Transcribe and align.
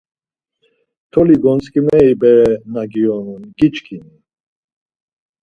Toli 1.11 1.35
gontzǩimeri 1.43 2.11
bere 2.21 2.51
na 2.73 2.81
giyonun 2.91 3.43
giçkini? 3.57 4.15